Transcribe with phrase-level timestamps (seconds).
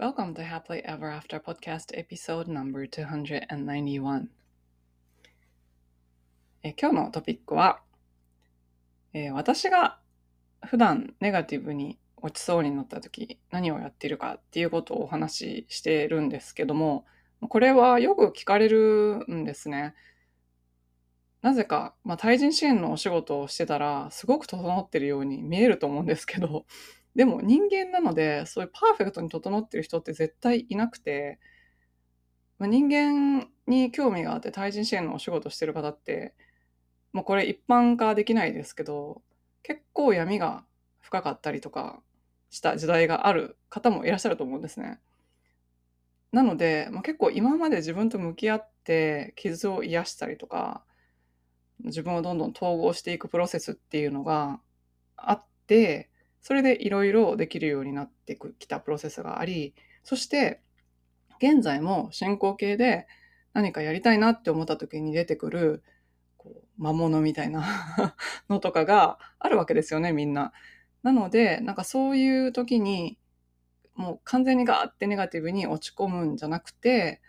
[0.00, 4.26] Welcome to Happily Ever After Podcast Episode Number 291
[6.62, 7.80] え今日のトピックは、
[9.12, 9.98] えー私が
[10.64, 17.04] 普段ネガティブに落ちそうになった時何をやっているかっていうことをお話ししてるんですけども
[17.48, 19.96] これはよく聞かれるんですね。
[21.42, 26.66] なぜか、まあ、対人支援のお仕事をしてたらすごく整ってるように見えると思うんですけど
[27.18, 31.40] でも人間なのでそういうパーフェクトに整ってる人って絶対いなくて、
[32.60, 36.32] まあ、人間に興味があって対人支援のお仕事してる方って
[37.12, 39.20] もうこれ一般化できないですけど
[39.64, 40.64] 結構闇が
[41.00, 42.00] 深かったりとか
[42.50, 45.00] した時代がある方もいらっしゃると思うんですね。
[46.30, 50.84] なので、まあ、結構今まで自分と向き合って傷を癒したりとか
[51.80, 54.60] 自分をどんどん統合していくプロセスっていうのが
[55.16, 56.10] あって
[56.40, 60.60] それでいろいろできるようになってきたプロセスがありそして
[61.40, 63.06] 現在も進行形で
[63.52, 65.82] 何かやりたいなって思った時に出てくる
[66.36, 67.64] こう魔物みたいな
[68.48, 70.52] のとかがあるわけですよねみんな。
[71.02, 73.18] なのでなんかそういう時に
[73.94, 77.20] もう完全にガーってネガティブに落ち込むんじゃなくて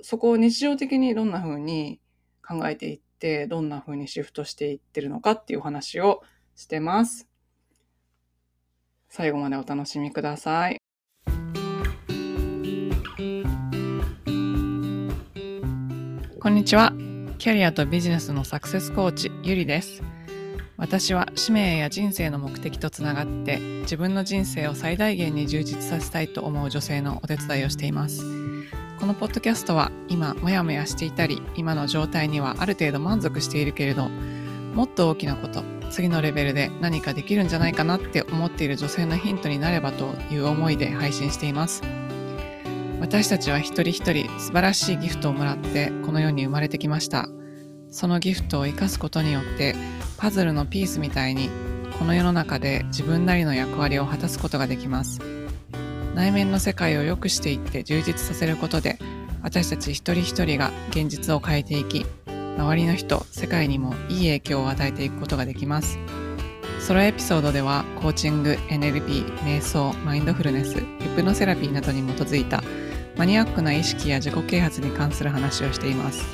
[0.00, 2.00] そこを日常的にどんな風に
[2.46, 6.22] 考えていってどんな風にシフトしていってるのかっていうお話を
[6.54, 7.28] してます。
[9.08, 10.78] 最後までお楽しみください。
[16.40, 16.92] こんにちは。
[17.38, 20.02] キャリアとビジネスのサクセスコーチ、ゆりです。
[20.76, 28.22] 私は使命や人生の目的とつながって自分の人生を最大限に充実させたいと思う女性のお手伝いをしています。
[29.00, 35.62] このポッドキャストは今モヤモヤしていたり今の状態にはある程度満足しているけれどもっと大きなこと
[35.96, 41.82] 次のレベルで何かできるんじゃないかなって思っている女性のヒントになればという思いで配信しています。
[43.00, 47.30] 私たちは一人一人素晴らしいギフトをもらってこの世に生まれてきました。
[47.90, 49.74] そのギフトを生かすことによって
[50.18, 51.48] パズルのピースみたいに
[51.98, 55.20] この世の中で自分なりの役割を果たすことができます。
[56.14, 58.98] 内面の世界を良くしていって充実させることで
[59.42, 62.04] 私たち一人一人が現実を変えていき
[62.56, 65.98] 周りの人世界にもいい影響を与えていくことができます。
[66.80, 70.84] ソロエピソードではコーチング NLP 瞑想マインドフルネスヒ
[71.16, 72.62] プノセラピーなどに基づいた
[73.16, 76.24] マニアックな意識や自己啓発に関する話をしています。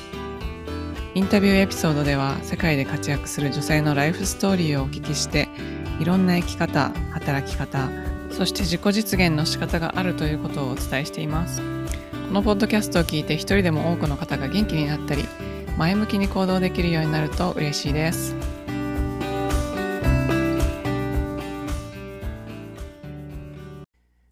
[1.15, 5.47] インタビューエピソードでは世界で活躍する女性のライフストーリーをお聞きして
[5.99, 7.89] いろんな生き方働き方
[8.31, 11.61] そして自己実現の仕方があるということをお伝えしています。
[12.27, 15.23] このポッドキャストを聞いて一人でも多くの方が元気になったり
[15.75, 18.35] 前向きに行動できるようになると嬉しいです。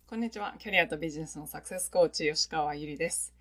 [0.07, 0.53] こんにちは。
[0.59, 3.34] キャリアとビジネスのサクセスコーチ吉川ゆりです。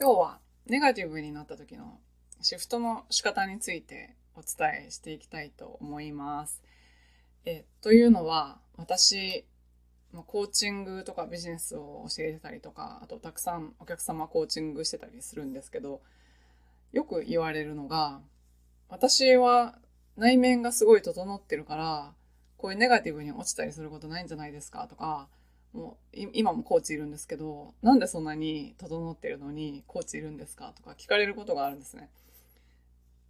[0.00, 1.98] 今日はネガティブになった時の
[2.40, 6.62] シフトの仕方についてお伝えしていきたいと思います。
[7.44, 9.44] えというのは私
[10.26, 16.00] コーチングとかビジネスを教えてたりとかあとたくさんお客様コーチングしてたりするんですけど
[16.92, 18.20] よく言われるのが、
[18.88, 19.78] 私は
[20.16, 22.12] 内面がすごい整ってるから、
[22.56, 25.28] こういうネガティブに落ちたりすることないんじゃないですかとか、
[25.72, 32.10] もう今もコーチいるんですけど、なんでそんなに整ってるのにコーチいるんですかとか聞かれることがあるんですね。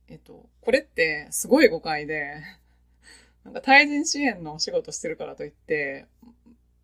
[0.09, 2.43] えっと、これってすごい誤解で、
[3.45, 6.07] なんか対人支援のお仕事してるからといって、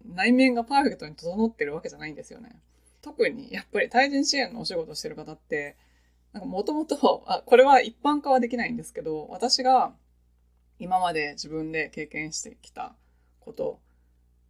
[0.04, 2.60] 内面がパーフェクトに整ってるわけじゃないんですよね。
[3.00, 5.76] 特にやっぱり対人支援のお仕事してる方って、
[6.34, 9.94] なんかもともと、 あ、これは一般化はできないんですけど、私が
[10.78, 12.94] 今まで自分で経験してきた
[13.38, 13.80] こと、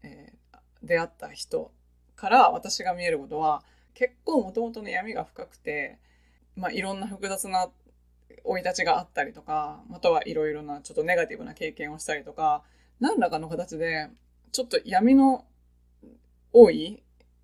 [0.02, 1.72] えー、出会った人
[2.16, 3.62] から私が見えることは、
[3.92, 5.98] 結構もともとの闇が深くて、
[6.56, 7.70] まあいろんな複雑な
[8.44, 12.64] 生い立ちがあったりとか、またはいろいろなちょっとネガティブな経験をしたりとか、
[12.98, 14.08] 何らかの形で
[14.52, 15.44] ちょっと闇の
[16.52, 17.02] 多い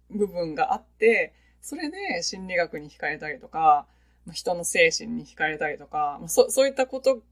[0.09, 3.87] 部分があって、それで心理学に惹かれたりとか、
[4.31, 7.23] 人の精神に惹かれたりとか、そそういったこと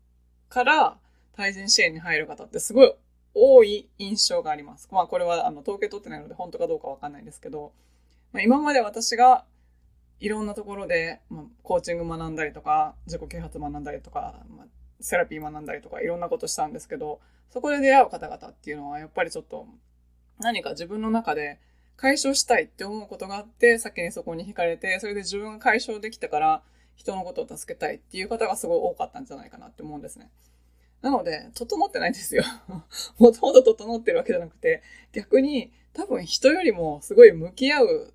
[0.49, 0.99] から
[1.37, 2.93] 対人支援に入る方ってすごい
[3.35, 4.89] 多い印象があります。
[4.91, 7.73] まあこれはあの統計取ってないので本当かどうかわかんないですけど、
[8.33, 9.45] まあ、今まで私が
[10.21, 14.67] いろんなところで、まあ、コーチング学んだりとか、自己啓発学んだりとか、まあ、
[15.01, 17.21] セラピー学んだりとかいろんなことしたんですけど、
[17.51, 19.67] そこで出会う方々っていうのはやっぱりちょっと
[20.39, 21.59] 何か自分の中で
[21.97, 26.63] 解消したいって思うことがあって、先にそこに惹かれて、それで自分が解消できたから、
[26.99, 30.29] 人のことを助けたいっていう方がすごい多かったんじゃないかなって思うんですね。
[31.01, 32.43] なので、整ってないんですよ。
[33.19, 38.13] もともと整ってるわけじゃなくて、逆に多分人よりもすごい向き合う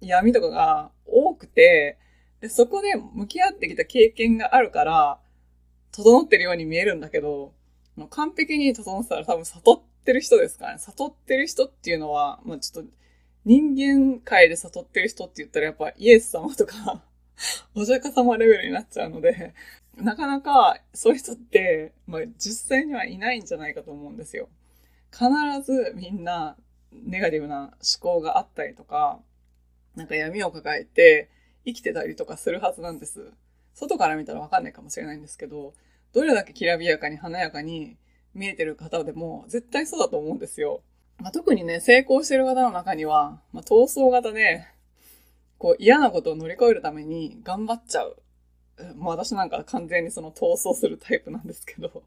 [0.00, 1.96] 闇とかが多くて、
[2.40, 5.20] で、そこで向き合ってきた経験があるから、
[5.90, 7.54] 整ってるように見えるんだけど、
[8.10, 10.78] 完璧に整ってたら多分悟ってる人ですからね。
[10.80, 12.90] 悟ってる人っていうのは、まあちょっと
[13.46, 17.02] 人間界で悟ってる人って言ったらやっぱイエス様とか
[17.74, 19.54] お釈迦様レベルになっちゃうので、
[19.96, 24.48] なかなかそういう人って、まあ実際にはいないんじゃないかと思うんですよ。
[25.12, 25.26] 必
[25.62, 26.56] ずみんな
[26.92, 29.20] ネガティブな思考があったりとか、
[29.96, 31.28] なんか闇を抱えて
[31.64, 33.32] 生きてたりとかするはずなんです。
[33.74, 35.74] 外から見たらわかんないかもしれないんですけど、
[36.12, 37.96] どれだけきらびやかに華やかに
[38.34, 40.82] 見えてる方でも絶対そうだと思うんですよ。
[41.18, 44.64] まあ、特にね、成功してる方の中には、まあ、闘争型で、
[45.58, 48.16] こう嫌なことを乗り越えるために頑張っちゃう。
[48.94, 52.04] もう私なんか完全にその闘争するタイプなんですけど、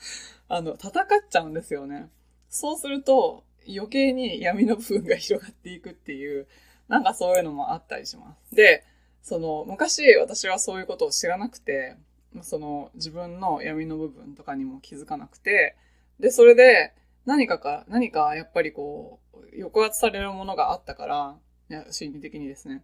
[0.48, 2.08] あの、戦っちゃうんですよね。
[2.48, 6.46] そうすると、余計に闇の部分が広がっていくっていう、
[6.88, 8.54] なんかそういうのもあったりします。
[8.54, 8.84] で、
[9.22, 11.96] その、昔私はそういうことを知らなくて、
[12.42, 15.76] その自分の闇の部分とかにも気づかなくて、
[16.18, 16.94] で、それで
[17.26, 21.36] 何かか、何かやっぱりこう、抑圧されるものがあったから、
[21.70, 22.82] いや心理的にですね。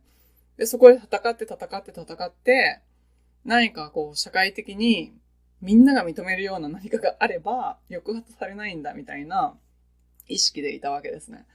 [0.56, 2.80] で、そこで戦って戦って戦って、
[3.44, 5.14] 何かこう、社会的に
[5.60, 9.56] みんなが認めるような何かがあれば、抑圧されないんだみたいな
[10.28, 11.46] 意識でいたわけですね。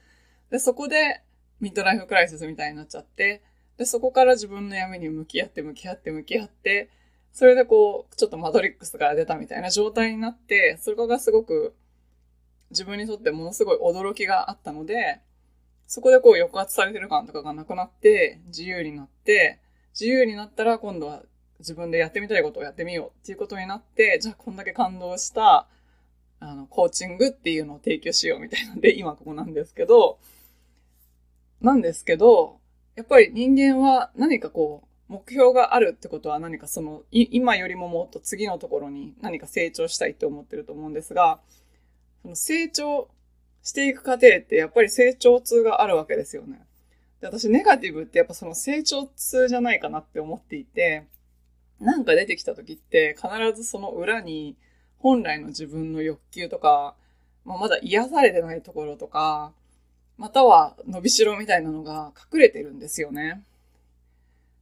[0.50, 1.22] で、そこで
[1.60, 3.42] ミッドライフクライシスみたいになっちゃって、
[3.76, 6.90] で、そこから自分の闇に向き合って向き合って向き合って、
[7.32, 11.74] それでこう、ちょっとマトリックスが出たみたいな状態になって、そこがすごく
[12.70, 15.20] 自分にとってものすごい驚きがあったので、
[15.90, 19.58] そこでこう抑圧されてる感とかがなくなって、自由になって、
[19.92, 21.24] 自由になったら今度は
[21.58, 25.66] 自分でやってみたいことをやってみようっていうことになって、じゃあこんだけ感動した、
[26.38, 30.20] あの、コーチングっていうのを提供しようみたいなんで、今ここなんですけど、
[31.60, 32.60] なんですけど、
[32.94, 41.40] やっぱり人間は何かこう、目標があるってことは何かその、今よりももっと次のところに何か成長したいって思ってると思うんですが、
[42.22, 43.08] その成長
[43.62, 46.60] していく過程ってやっぱり成長痛があるわけですよね。
[47.20, 51.04] で私ネガティブってやっぱその成長痛じゃないかなって思っていて、
[51.80, 54.56] なんか出てきた時って必ずその裏に
[54.98, 56.94] 本来の自分の欲求とか、
[57.44, 59.52] まあ、まだ癒されてないところとか、
[60.18, 63.42] または伸びしろみたいなのが隠れてるんですよね。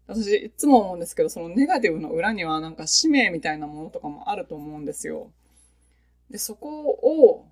[0.06, 5.30] 私いつも思うんですけど、そのネガティブの裏にはなんか使命みたいなものとかもあると思うんですよ。
[6.30, 7.47] で、そこを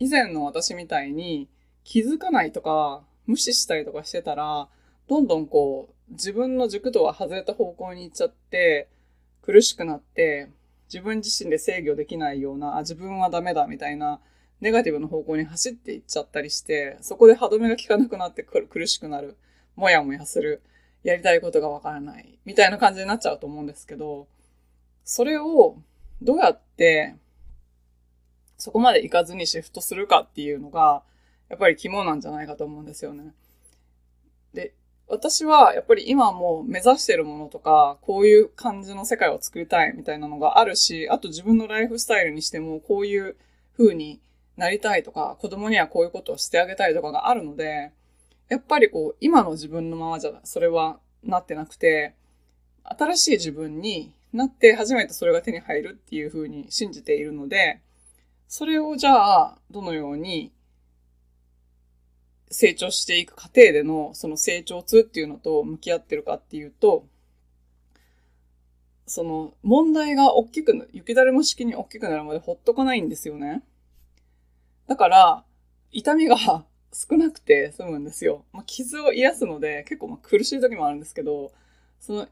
[0.00, 1.48] 以前の私みたいに
[1.84, 4.68] 気づかないとか無視したりとかしてたら、
[5.06, 8.88] どんどんこう自分の軸とは外れた方向に行っちゃって、
[9.42, 10.50] 苦しくなって、
[10.92, 14.20] 自分自身で制御できないような、あ、自分はダメだみたいな、
[14.60, 19.36] ネガティブの方向に走っていっちゃったりして、そこで歯止めが効かなくなって苦しくなる。
[19.76, 20.62] もやもやする。
[21.02, 22.38] やりたいことがわからない。
[22.44, 24.26] みたいな感じになっちゃうと思うんですけど、
[25.04, 25.76] それを
[26.20, 27.16] どうやって
[28.60, 31.02] そこまで行かずにシフトするかっていうのが、
[31.48, 33.34] やっぱり肝なんじゃないかと思うんですよね。
[34.54, 34.74] で、
[35.08, 43.36] 私はやっぱり今もう目指してるものとか、こういう感じの世界を作りたいみたいなのがあるし、あと自分のライフスタイルにしてもこういう
[43.76, 44.20] 風に
[44.56, 47.92] なりたいとか、子供にはこういうことをしてあげたいとかがあるので、
[48.48, 52.14] やっぱりこう、今の自分のままじゃ、それはなってなくて、
[52.84, 57.80] 新しい自分になって初めてそれが手に入るっていう風に信じているので、
[58.50, 60.50] それをじゃあ、どのように
[62.50, 67.06] 成長していく過程でのその成長痛っていうのと向き合ってるかっていうと、
[69.06, 73.62] その問題が大きく、雪だるま式に大きくなるまでほっとかないんですよね。
[74.88, 75.44] だから、
[75.92, 76.36] 痛みが
[76.92, 78.44] 少なくて済むんですよ。
[78.52, 81.52] まあ、傷を癒すので結構ま苦しい時もあるんですけど、
[82.00, 82.28] その、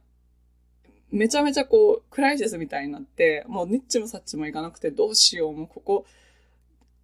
[1.10, 6.06] めちゃめちゃこう、クライシスみたいになって、もうニッチもサッチもいかなくてどうしよう、もうここ、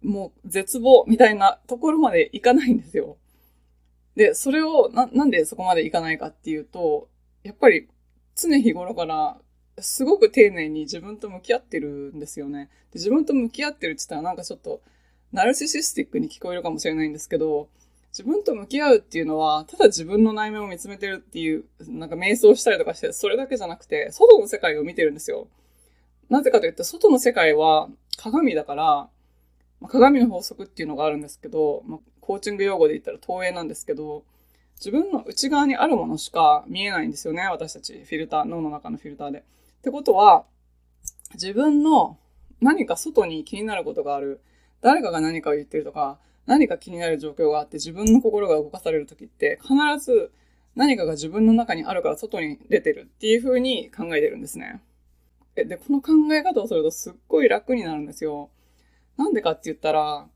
[0.03, 3.17] もう絶望みたいなところまでいかないんですよ。
[4.15, 7.09] で、それをな、なんでそこまでいかないかっていうと、
[7.43, 7.87] やっぱり
[8.35, 9.37] 常日頃から
[9.79, 12.69] すごく丁寧に自分と向き合ってるんですよね。
[12.91, 14.81] で自分と向き合ってるって言ったらなんかちょっと
[15.31, 17.67] ナルシシスティックに聞こえるかもしれないんですけど、
[18.17, 25.49] 自分と向き合うっていうのは、ただ自分の内面を見つめてるっていう、なんか瞑想したりとかして、それだけじゃなくて、外の世界を見てるんですよ。
[26.29, 29.09] なぜかというと、外の世界は鏡だから、
[29.81, 34.23] ま、鏡の法則っていうのがあるんですけど、まあ、コーチング用語で言ったら投影なんですけど、
[34.77, 38.05] 自分の内側にあるものしか見えないんですよね、私たち。
[38.05, 39.39] フィルター、脳の中のフィルターで。
[39.39, 39.41] っ
[39.83, 40.45] てことは、
[41.33, 42.17] 自分の
[42.61, 44.39] 何か外に気になることがある。
[44.79, 49.73] 誰かが何かを言ってるとか、何か気になる状況があって自分の心が動かされる時って必
[50.03, 50.31] ず
[50.75, 54.81] 何かが自分の中にあるから外に出てるっていう風に考えてるんですね。
[55.55, 58.49] で、この考え方をするとすっごい楽になるんですよ。
[59.15, 60.27] なんでかって言ったら、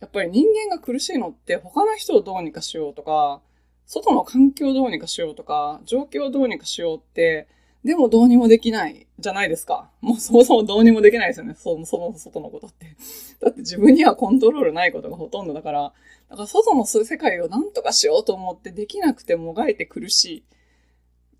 [0.00, 3.40] やっぱり人間が苦しいのって他の人をどうにかしようとか、
[3.86, 7.46] 外の環境をどうにかしようとか、状況をどうにかしようって、
[7.86, 9.88] でもどうにもできないじゃないですか。
[10.00, 11.54] もうそもそもどうにもできないですよね。
[11.54, 12.96] その、その外のことって。
[13.40, 15.92] だって自分にはコントロールないことがほとんどだから、
[16.28, 20.44] だから外の世界を何とかしようと思ってできなくてもがいて苦しいっ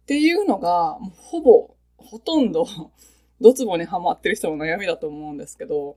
[0.06, 2.64] ていうのが、もうほぼ、ほとんど、
[3.40, 5.96] ドツボにはまってる人の悩みだと思うんですけど、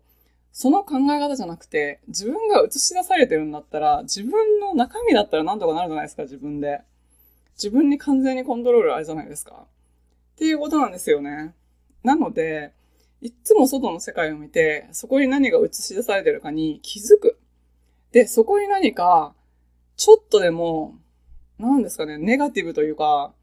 [0.52, 6.82] その考え方じゃなくて、自分が映し出されてるんだったら、自分の中身だったら何とかなるじゃないですか、自分で。
[7.54, 9.68] 自分に完全にコントロールあるじゃないですか。
[10.40, 11.54] っていうことなんですよね。
[12.02, 12.72] なので、
[13.20, 17.38] いつも外の世界を見て、そこに何が映し出されてるかに気づく。
[18.14, 19.36] で、そこに何か、
[19.98, 20.96] ちょっとでも、
[21.58, 23.34] 何ですかね、ネガティブというか、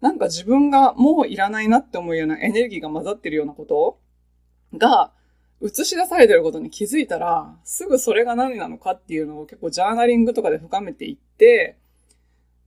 [0.00, 4.00] なんか自分がもういらないなって思うようなエネルギーが混ざってるようなこと
[4.76, 5.12] が、
[5.62, 11.76] 映し出されてることに気づいたら、すぐそれが何なのかっていうのを結構ジャーナリングとかで深めていって、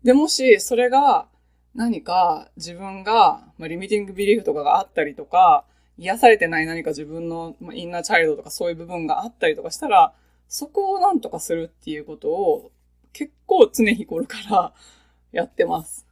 [0.03, 1.27] で、もしそれが
[1.75, 5.65] 何か自分が、まあ、リミティングビリーフとかがあったりとか、
[5.97, 10.13] 癒されてない何か自分の、まあ、インナーチャイルドとかそういう部分があったりとかしたら、
[10.47, 12.71] そこをなんとかするっていうことを
[13.11, 14.73] 結構常日頃から
[15.31, 16.05] やってます。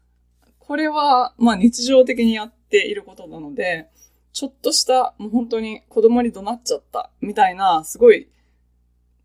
[0.59, 3.89] これは、まあ日常的にやっていることなので、
[4.33, 8.29] ちょっとした、もう本当に子供に怒鳴っちゃった、みたいな、すごい、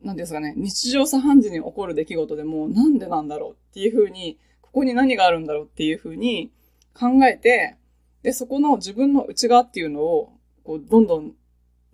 [0.03, 4.39] なんですかね、日常茶飯事に起こる出来事でも、なんでなんだろうっていうふうに、
[4.77, 6.53] ここに何があるんだろうっていうふうに
[6.93, 7.79] 考えて、
[8.23, 11.33] で、そこの自分の内側っていうのを、こう、どんどん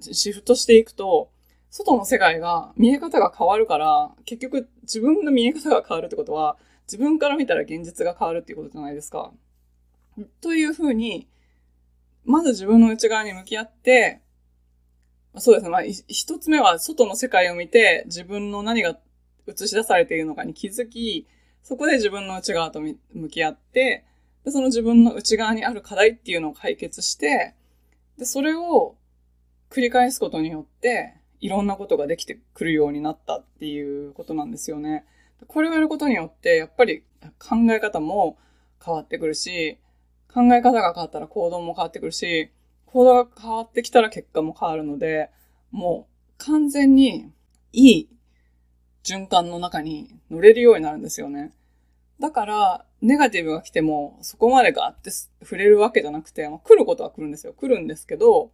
[0.01, 1.31] シフトしていくと、
[1.71, 6.57] 外の世界が、見え方が変わるから、結局自分の見え方が変わるってことは、
[6.89, 9.33] 自分から見たら現実が変わるっていうことじゃないですか。
[10.41, 11.29] というふうに、
[12.25, 14.23] まず自分の内側に向き合って、
[15.37, 15.71] そうですね。
[15.71, 18.99] まあ、一つ目は外の世界を見て自分の何が
[19.47, 21.29] 映し出されているのかに気づき、
[21.63, 24.05] そこで自分の内側と向き合って、
[24.45, 27.55] で、その自分の内側にある課題っていうのを解決して、
[28.19, 28.97] で、それを
[29.71, 35.05] 繰り返すことによって、いろんなことができてくるようになったっていうことなんですよね。
[35.49, 37.03] これをやることによって、やっぱり
[37.39, 38.39] 考え方も
[38.85, 39.79] 変わってくるし、
[40.33, 42.51] 考え方が変わったら行動も変わってくるし、
[42.87, 45.31] 行動が変わってきたら結果も変わるので、
[45.71, 47.31] もう完全に
[47.73, 48.09] いい
[49.05, 51.53] 循環の中に乗れるようになるんですよね。
[52.21, 57.53] だから、ネガティブが来ても、そこまでガーって触れるわけじゃなくて、まあ、来ることは来るんですよ。
[57.53, 58.53] 来るんですけど、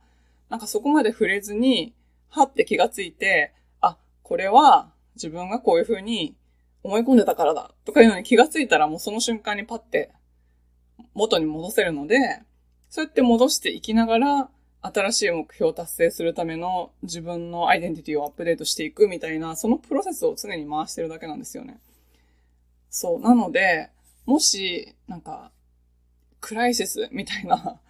[0.48, 1.94] なんかそこまで触れずに、
[2.30, 6.34] はって気がついて、あ、これは自分がこういう風に
[6.82, 10.12] 思い込んでたからだ、とかいうのに気がついたらもうその瞬間にパッて
[11.14, 12.42] 元に戻せるので、
[12.88, 14.50] そうやって戻していきながら、
[14.80, 21.80] 新しい目標を達成するための自分のアイデンティティをアップデートしていくみたいな、そのプロセスを常に回してるだけなんですよね。
[22.90, 23.20] そう。
[23.20, 23.90] なので、
[24.24, 25.50] もし、なんか、
[26.40, 27.80] クライシスみたいな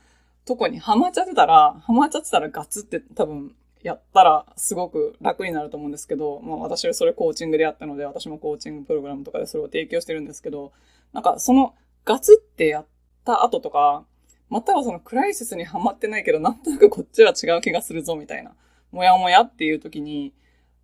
[0.44, 10.72] とこにハマっちゃってたら、ハマっちゃってたらガツって多分やったらすごく楽になると思うんですけど、まあ私はそれコーチングでやったので、私もコーチングプログラムとかでそれを提供してるんですけど、
[11.12, 12.86] なんかそのガツってやっ
[13.24, 14.04] た後とか、
[14.50, 18.54] またはそのクライシスにはまってないけど、なんとなくこっちは違う気がするぞみたいな、
[18.92, 20.32] もやもやっていう時に、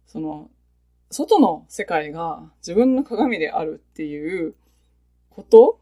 [0.07, 0.51] その、
[1.11, 4.55] 外の世界が自分の鏡であるっていう
[5.31, 5.79] こと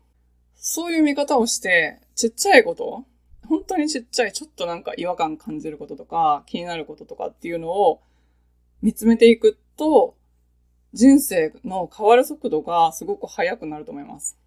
[0.54, 3.04] そういう見方をして、ちっちゃいこと
[3.48, 8.00] 本当にちっちゃい、ちょっとなんか違和感感じることとか、気になることとかっていうのを
[8.80, 10.14] 見つめていくと、
[10.92, 14.38] 人生の変わる速度がすごく速くなると思います。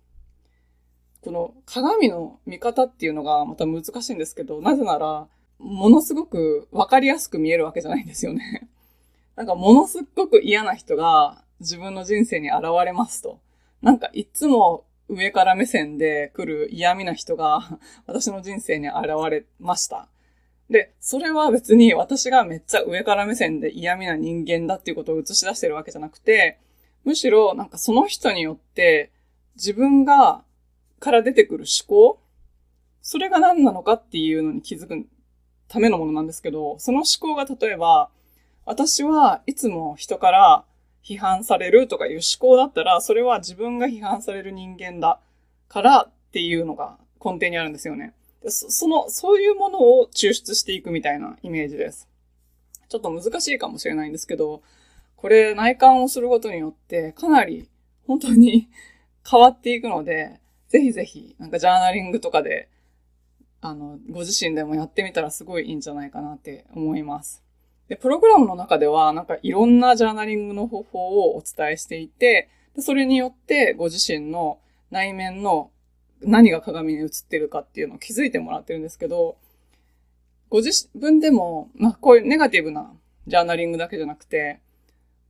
[1.26, 5.28] この鏡の見方っていうのがまた難しいんですけど、なぜなら、
[5.58, 8.70] ものすごくわかりやすく見えるわけじゃないんですよね。
[9.36, 13.40] なんかものすっごく嫌な人が自分の人生に現れますと。
[13.82, 20.08] なんかいつも上から目線で来る嫌味な人が 私の人生に現れました。
[20.70, 26.60] で、それは別に私がめっちゃ上から目線で嫌味な人間だっていうことを映し出してるわけじゃなくて、
[27.04, 29.10] むしろなんかその人によって
[29.56, 30.44] 自分が
[31.06, 32.20] から出てくる思考？
[33.04, 35.06] それが何なのかっていうのに気づく
[35.68, 38.10] ためのものなんですけど、その思考が例えば、
[38.66, 40.66] 私はいつも人から
[41.04, 45.20] 批判されるとかいう思考だったら、それは自分が批判される人間だ
[45.68, 48.14] からっていうのが根底にあるんですよね。
[48.48, 52.08] そその、そういうものを抽出していくみたいなイメージです。
[52.90, 54.64] ちょっと難しいかもしれないんですけど、
[55.16, 57.70] これ内観をすることによってかなり
[58.08, 58.68] 本当に
[59.30, 62.70] 変わっていくので、ぜひぜひ、なんかジャーナリングとかで、
[63.62, 67.44] あの、ご自身でもやってみたらすごいいいんじゃないかなって思います。
[67.88, 74.60] で、プログラムの中では、なんかいろんなジャーナリングの方法をお伝えしていて、でそれによってご自身の
[74.92, 75.72] 内面の
[76.22, 79.38] 何が鏡に映ってるかっていうのを気づいてもらってるんですけど、
[80.50, 82.92] ご自分でも、まあこういうネガティブな
[83.28, 84.60] ジャーナリングだけじゃなくて、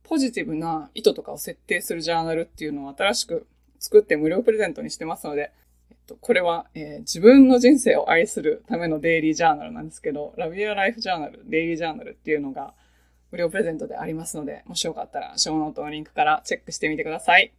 [0.02, 3.46] ポジティブな意図とかを設定するジャーナルっていうのを新しく
[3.78, 5.52] 作って無料プレゼントにしてますので、
[5.90, 12.74] えっと、これは、えー、自分の人生を愛するためのデイリージャーナルなんですけど、ラビアライフジャーナル、デイリージャーナルっていうのが
[13.30, 17.52] 無料プレゼントでありますので、もしよかったら、ショーノートのリンクからチェックしてみてください。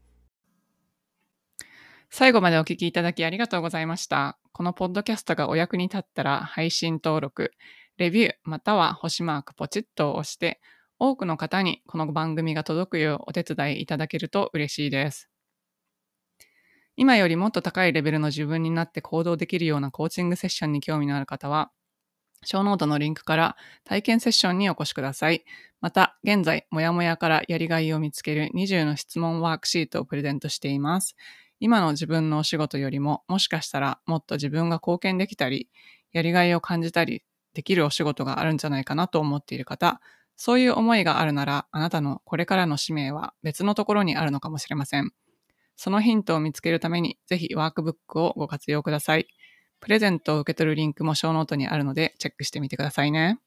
[2.10, 4.40] 最後までお聞きいただきありがとうございました。
[4.54, 7.52] このポッドキャストがお役に立ったら配信登録、
[7.98, 10.62] レビューまたは星マークポチッと押して、
[11.00, 15.30] 多くの方にこの番組が届くようお手伝いいただけると嬉しいです。
[16.98, 21.72] 今よりもっと高いレベルの自分になって行動できるようなコーチングセッションに興味のある方は、
[22.46, 25.46] ショーノートのリンクから体験セッションにお越しください。
[25.82, 31.16] また、現在、もやもやからやりがいを見つける20の質問ワークシートをプレゼントしています。
[31.60, 35.70] 今の自分のお仕事よりも、もしかしたらもっと自分が貢献できたり、
[36.14, 37.24] やりがいを感じたり
[37.54, 40.02] できるお仕事があるんじゃないかなと思っている方、
[40.36, 45.12] そういう思いがあるなら、あなたのこれからの使命は別のところにあるのかもしれません。
[45.78, 49.28] そのヒントを見つけるために、ぜひワークブックをご活用ください。
[49.80, 53.40] プレゼントを受け取るリンクもショーノートにあるので、チェックしてみてくださいね。